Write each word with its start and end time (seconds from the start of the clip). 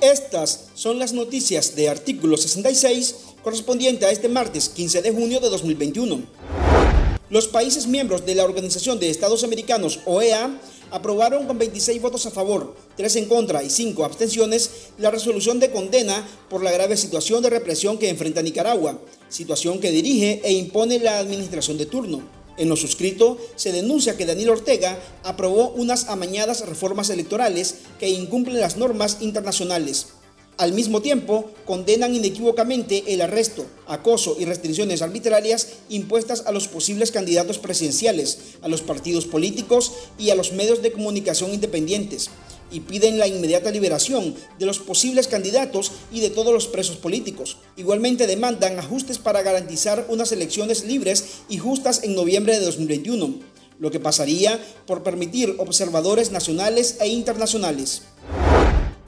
Estas 0.00 0.66
son 0.74 0.98
las 0.98 1.12
noticias 1.12 1.74
de 1.76 1.88
artículo 1.88 2.36
66 2.36 3.14
correspondiente 3.42 4.06
a 4.06 4.10
este 4.10 4.28
martes 4.28 4.68
15 4.68 5.02
de 5.02 5.10
junio 5.10 5.40
de 5.40 5.50
2021. 5.50 6.22
Los 7.30 7.48
países 7.48 7.86
miembros 7.86 8.24
de 8.26 8.34
la 8.34 8.44
Organización 8.44 9.00
de 9.00 9.10
Estados 9.10 9.44
Americanos, 9.44 10.00
OEA, 10.04 10.60
aprobaron 10.90 11.46
con 11.46 11.58
26 11.58 12.00
votos 12.00 12.26
a 12.26 12.30
favor, 12.30 12.76
3 12.96 13.16
en 13.16 13.24
contra 13.24 13.62
y 13.62 13.70
5 13.70 14.04
abstenciones 14.04 14.70
la 14.98 15.10
resolución 15.10 15.58
de 15.58 15.70
condena 15.70 16.24
por 16.48 16.62
la 16.62 16.70
grave 16.70 16.96
situación 16.96 17.42
de 17.42 17.50
represión 17.50 17.98
que 17.98 18.08
enfrenta 18.08 18.42
Nicaragua, 18.42 19.00
situación 19.28 19.80
que 19.80 19.90
dirige 19.90 20.40
e 20.44 20.52
impone 20.52 20.98
la 21.00 21.18
administración 21.18 21.78
de 21.78 21.86
turno. 21.86 22.43
En 22.56 22.68
lo 22.68 22.76
suscrito 22.76 23.38
se 23.56 23.72
denuncia 23.72 24.16
que 24.16 24.26
Daniel 24.26 24.50
Ortega 24.50 24.98
aprobó 25.24 25.70
unas 25.70 26.08
amañadas 26.08 26.66
reformas 26.66 27.10
electorales 27.10 27.76
que 27.98 28.10
incumplen 28.10 28.60
las 28.60 28.76
normas 28.76 29.18
internacionales. 29.20 30.06
Al 30.56 30.72
mismo 30.72 31.02
tiempo, 31.02 31.50
condenan 31.64 32.14
inequívocamente 32.14 33.12
el 33.12 33.22
arresto, 33.22 33.66
acoso 33.88 34.36
y 34.38 34.44
restricciones 34.44 35.02
arbitrarias 35.02 35.68
impuestas 35.88 36.44
a 36.46 36.52
los 36.52 36.68
posibles 36.68 37.10
candidatos 37.10 37.58
presidenciales, 37.58 38.38
a 38.62 38.68
los 38.68 38.80
partidos 38.80 39.26
políticos 39.26 39.92
y 40.16 40.30
a 40.30 40.36
los 40.36 40.52
medios 40.52 40.80
de 40.80 40.92
comunicación 40.92 41.52
independientes, 41.52 42.30
y 42.74 42.80
piden 42.80 43.18
la 43.18 43.28
inmediata 43.28 43.70
liberación 43.70 44.34
de 44.58 44.66
los 44.66 44.80
posibles 44.80 45.28
candidatos 45.28 45.92
y 46.12 46.20
de 46.20 46.28
todos 46.28 46.52
los 46.52 46.66
presos 46.66 46.96
políticos. 46.96 47.58
Igualmente 47.76 48.26
demandan 48.26 48.78
ajustes 48.80 49.18
para 49.18 49.42
garantizar 49.42 50.06
unas 50.08 50.32
elecciones 50.32 50.84
libres 50.84 51.24
y 51.48 51.58
justas 51.58 52.02
en 52.02 52.16
noviembre 52.16 52.58
de 52.58 52.64
2021, 52.66 53.38
lo 53.78 53.90
que 53.92 54.00
pasaría 54.00 54.60
por 54.86 55.04
permitir 55.04 55.54
observadores 55.58 56.32
nacionales 56.32 56.96
e 57.00 57.06
internacionales. 57.06 58.02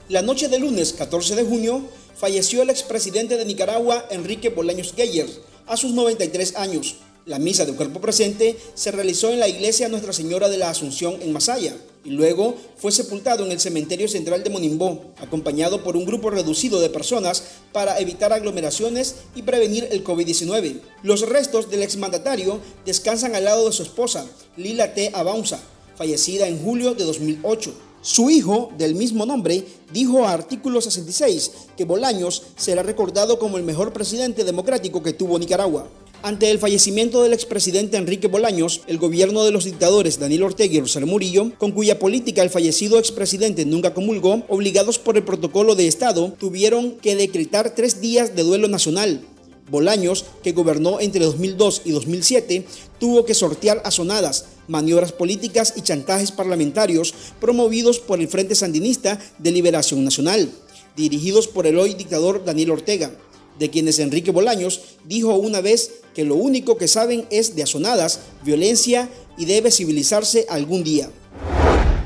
La 0.07 0.21
noche 0.21 0.47
del 0.47 0.61
lunes 0.61 0.93
14 0.93 1.35
de 1.35 1.43
junio 1.43 1.81
falleció 2.15 2.61
el 2.61 2.69
expresidente 2.69 3.35
de 3.35 3.43
Nicaragua, 3.43 4.05
Enrique 4.09 4.49
Bolaños 4.49 4.93
Geyer, 4.95 5.27
a 5.65 5.75
sus 5.75 5.91
93 5.91 6.55
años. 6.55 6.95
La 7.25 7.37
misa 7.37 7.65
de 7.65 7.73
cuerpo 7.73 7.99
presente 7.99 8.57
se 8.73 8.91
realizó 8.91 9.29
en 9.29 9.41
la 9.41 9.49
iglesia 9.49 9.89
Nuestra 9.89 10.13
Señora 10.13 10.47
de 10.47 10.55
la 10.55 10.69
Asunción 10.69 11.21
en 11.21 11.33
Masaya 11.33 11.75
y 12.07 12.11
luego 12.11 12.55
fue 12.77 12.93
sepultado 12.93 13.45
en 13.45 13.51
el 13.51 13.59
cementerio 13.59 14.07
central 14.07 14.41
de 14.41 14.49
Monimbó, 14.49 15.01
acompañado 15.17 15.83
por 15.83 15.97
un 15.97 16.05
grupo 16.05 16.29
reducido 16.29 16.79
de 16.79 16.89
personas 16.89 17.43
para 17.73 17.99
evitar 17.99 18.31
aglomeraciones 18.31 19.15
y 19.35 19.41
prevenir 19.41 19.89
el 19.91 20.05
COVID-19. 20.05 20.79
Los 21.03 21.27
restos 21.27 21.69
del 21.69 21.83
exmandatario 21.83 22.61
descansan 22.85 23.35
al 23.35 23.43
lado 23.43 23.65
de 23.65 23.73
su 23.73 23.83
esposa, 23.83 24.25
Lila 24.55 24.93
T. 24.93 25.11
Abaunza, 25.13 25.59
fallecida 25.97 26.47
en 26.47 26.63
julio 26.63 26.93
de 26.93 27.03
2008. 27.03 27.73
Su 28.01 28.29
hijo, 28.29 28.71
del 28.77 28.95
mismo 28.95 29.25
nombre, 29.25 29.65
dijo 29.91 30.25
a 30.25 30.31
Artículo 30.31 30.79
66 30.79 31.51
que 31.75 31.83
Bolaños 31.83 32.43
será 32.55 32.83
recordado 32.83 33.37
como 33.37 33.57
el 33.57 33.63
mejor 33.63 33.91
presidente 33.91 34.45
democrático 34.45 35.03
que 35.03 35.11
tuvo 35.11 35.37
Nicaragua. 35.37 35.89
Ante 36.23 36.49
el 36.49 36.57
fallecimiento 36.57 37.21
del 37.21 37.33
expresidente 37.33 37.95
Enrique 37.95 38.27
Bolaños, 38.27 38.81
el 38.87 38.97
gobierno 38.97 39.45
de 39.45 39.51
los 39.51 39.65
dictadores 39.65 40.19
Daniel 40.19 40.43
Ortega 40.43 40.73
y 40.73 40.79
Rosario 40.79 41.07
Murillo, 41.07 41.51
con 41.59 41.71
cuya 41.71 41.99
política 41.99 42.41
el 42.41 42.49
fallecido 42.49 42.97
expresidente 42.97 43.65
nunca 43.65 43.93
comulgó, 43.93 44.43
obligados 44.47 44.97
por 44.97 45.15
el 45.15 45.23
protocolo 45.23 45.75
de 45.75 45.87
Estado, 45.87 46.33
tuvieron 46.39 46.93
que 46.93 47.15
decretar 47.15 47.75
tres 47.75 48.01
días 48.01 48.35
de 48.35 48.43
duelo 48.43 48.67
nacional, 48.67 49.21
Bolaños, 49.69 50.25
que 50.43 50.53
gobernó 50.53 50.99
entre 50.99 51.23
2002 51.23 51.83
y 51.85 51.91
2007, 51.91 52.65
tuvo 52.99 53.25
que 53.25 53.33
sortear 53.33 53.81
azonadas, 53.85 54.45
maniobras 54.67 55.11
políticas 55.11 55.73
y 55.75 55.81
chantajes 55.81 56.31
parlamentarios 56.31 57.13
promovidos 57.39 57.99
por 57.99 58.19
el 58.19 58.27
Frente 58.27 58.55
Sandinista 58.55 59.19
de 59.37 59.51
Liberación 59.51 60.03
Nacional, 60.03 60.49
dirigidos 60.95 61.47
por 61.47 61.67
el 61.67 61.77
hoy 61.77 61.93
dictador 61.93 62.43
Daniel 62.43 62.71
Ortega, 62.71 63.11
de 63.59 63.69
quienes 63.69 63.99
Enrique 63.99 64.31
Bolaños 64.31 64.81
dijo 65.05 65.35
una 65.35 65.61
vez 65.61 66.01
que 66.13 66.25
lo 66.25 66.35
único 66.35 66.77
que 66.77 66.87
saben 66.87 67.25
es 67.29 67.55
de 67.55 67.63
azonadas, 67.63 68.19
violencia 68.43 69.09
y 69.37 69.45
debe 69.45 69.71
civilizarse 69.71 70.45
algún 70.49 70.83
día. 70.83 71.09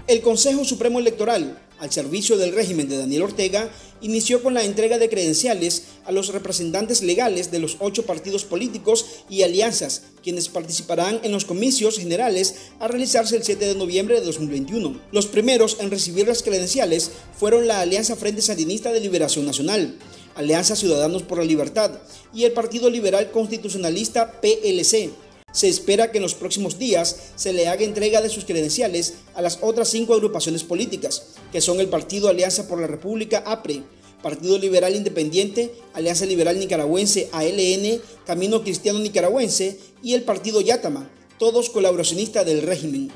El 0.07 0.21
Consejo 0.21 0.65
Supremo 0.65 0.99
Electoral 0.99 1.57
al 1.81 1.91
servicio 1.91 2.37
del 2.37 2.53
régimen 2.53 2.87
de 2.87 2.97
Daniel 2.97 3.23
Ortega, 3.23 3.71
inició 4.01 4.43
con 4.43 4.53
la 4.53 4.63
entrega 4.63 4.97
de 4.97 5.09
credenciales 5.09 5.83
a 6.05 6.11
los 6.11 6.29
representantes 6.29 7.01
legales 7.01 7.51
de 7.51 7.59
los 7.59 7.77
ocho 7.79 8.05
partidos 8.05 8.43
políticos 8.43 9.05
y 9.29 9.43
alianzas, 9.43 10.03
quienes 10.23 10.49
participarán 10.49 11.19
en 11.23 11.31
los 11.31 11.45
comicios 11.45 11.97
generales 11.97 12.55
a 12.79 12.87
realizarse 12.87 13.35
el 13.35 13.43
7 13.43 13.67
de 13.67 13.75
noviembre 13.75 14.19
de 14.19 14.25
2021. 14.25 14.99
Los 15.11 15.27
primeros 15.27 15.77
en 15.79 15.91
recibir 15.91 16.27
las 16.27 16.43
credenciales 16.43 17.11
fueron 17.37 17.67
la 17.67 17.81
Alianza 17.81 18.15
Frente 18.15 18.41
Sandinista 18.41 18.91
de 18.91 18.99
Liberación 18.99 19.45
Nacional, 19.45 19.95
Alianza 20.35 20.75
Ciudadanos 20.75 21.23
por 21.23 21.37
la 21.37 21.45
Libertad 21.45 21.91
y 22.33 22.45
el 22.45 22.53
Partido 22.53 22.89
Liberal 22.89 23.31
Constitucionalista 23.31 24.39
PLC 24.41 25.11
se 25.51 25.67
espera 25.67 26.11
que 26.11 26.17
en 26.17 26.23
los 26.23 26.35
próximos 26.35 26.77
días 26.79 27.15
se 27.35 27.53
le 27.53 27.67
haga 27.67 27.83
entrega 27.83 28.21
de 28.21 28.29
sus 28.29 28.45
credenciales 28.45 29.15
a 29.33 29.41
las 29.41 29.59
otras 29.61 29.89
cinco 29.89 30.13
agrupaciones 30.13 30.63
políticas, 30.63 31.33
que 31.51 31.61
son 31.61 31.79
el 31.79 31.89
Partido 31.89 32.29
Alianza 32.29 32.67
por 32.67 32.79
la 32.79 32.87
República 32.87 33.43
APRE, 33.45 33.83
Partido 34.21 34.57
Liberal 34.57 34.95
Independiente, 34.95 35.73
Alianza 35.93 36.25
Liberal 36.25 36.59
Nicaragüense 36.59 37.29
ALN, 37.31 38.01
Camino 38.25 38.61
Cristiano 38.61 38.99
Nicaragüense 38.99 39.79
y 40.03 40.13
el 40.13 40.23
Partido 40.23 40.61
Yatama, 40.61 41.09
todos 41.39 41.69
colaboracionistas 41.69 42.45
del 42.45 42.61
régimen. 42.61 43.11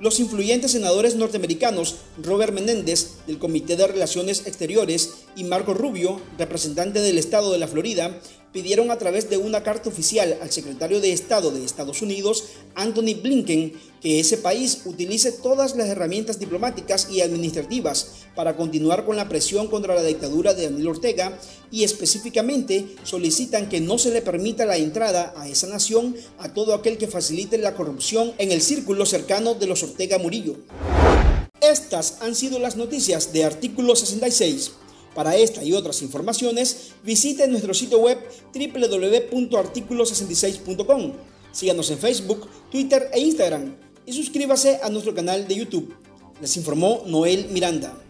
Los 0.00 0.20
influyentes 0.20 0.72
senadores 0.72 1.14
norteamericanos 1.14 1.96
Robert 2.22 2.52
Menéndez, 2.52 3.12
del 3.26 3.38
Comité 3.38 3.76
de 3.76 3.86
Relaciones 3.86 4.46
Exteriores, 4.46 5.23
y 5.36 5.44
Marco 5.44 5.74
Rubio, 5.74 6.20
representante 6.38 7.00
del 7.00 7.18
Estado 7.18 7.52
de 7.52 7.58
la 7.58 7.68
Florida, 7.68 8.20
pidieron 8.54 8.92
a 8.92 8.98
través 8.98 9.28
de 9.28 9.36
una 9.36 9.64
carta 9.64 9.88
oficial 9.88 10.38
al 10.40 10.52
secretario 10.52 11.00
de 11.00 11.12
Estado 11.12 11.50
de 11.50 11.64
Estados 11.64 12.02
Unidos, 12.02 12.44
Anthony 12.76 13.20
Blinken, 13.20 13.72
que 14.00 14.20
ese 14.20 14.38
país 14.38 14.82
utilice 14.84 15.32
todas 15.32 15.74
las 15.74 15.88
herramientas 15.88 16.38
diplomáticas 16.38 17.08
y 17.10 17.20
administrativas 17.20 18.12
para 18.36 18.56
continuar 18.56 19.04
con 19.04 19.16
la 19.16 19.28
presión 19.28 19.66
contra 19.66 19.96
la 19.96 20.04
dictadura 20.04 20.54
de 20.54 20.70
Daniel 20.70 20.88
Ortega 20.88 21.36
y 21.72 21.82
específicamente 21.82 22.86
solicitan 23.02 23.68
que 23.68 23.80
no 23.80 23.98
se 23.98 24.12
le 24.12 24.22
permita 24.22 24.66
la 24.66 24.76
entrada 24.76 25.34
a 25.36 25.48
esa 25.48 25.66
nación 25.66 26.14
a 26.38 26.54
todo 26.54 26.74
aquel 26.74 26.96
que 26.96 27.08
facilite 27.08 27.58
la 27.58 27.74
corrupción 27.74 28.34
en 28.38 28.52
el 28.52 28.62
círculo 28.62 29.04
cercano 29.04 29.54
de 29.54 29.66
los 29.66 29.82
Ortega 29.82 30.18
Murillo. 30.18 30.58
Estas 31.60 32.18
han 32.20 32.36
sido 32.36 32.60
las 32.60 32.76
noticias 32.76 33.32
de 33.32 33.44
artículo 33.44 33.96
66. 33.96 34.72
Para 35.14 35.36
esta 35.36 35.62
y 35.62 35.72
otras 35.72 36.02
informaciones, 36.02 36.90
visite 37.04 37.46
nuestro 37.46 37.72
sitio 37.72 37.98
web 37.98 38.18
www.articulo66.com. 38.52 41.12
Síganos 41.52 41.88
en 41.90 41.98
Facebook, 41.98 42.48
Twitter 42.70 43.10
e 43.12 43.20
Instagram 43.20 43.76
y 44.06 44.12
suscríbase 44.12 44.80
a 44.82 44.90
nuestro 44.90 45.14
canal 45.14 45.46
de 45.46 45.54
YouTube. 45.54 45.94
Les 46.40 46.56
informó 46.56 47.04
Noel 47.06 47.46
Miranda. 47.50 48.03